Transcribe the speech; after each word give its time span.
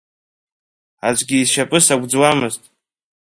Аӡәгьы 1.07 1.37
ишьапы 1.39 1.79
сагәӡуамызт. 1.85 2.63